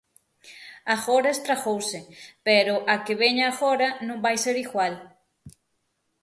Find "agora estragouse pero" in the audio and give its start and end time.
0.95-2.73